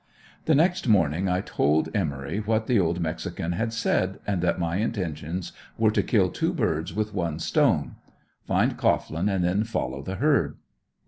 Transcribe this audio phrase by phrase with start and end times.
[0.45, 4.77] The next morning I told Emory what the old mexican had said and that my
[4.77, 7.97] intentions were to kill two birds with one stone;
[8.47, 10.57] find Cohglin and then follow the herd.